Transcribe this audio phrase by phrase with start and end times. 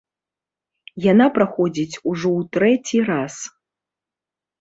[1.11, 3.35] Яна праходзіць ужо ў трэці раз.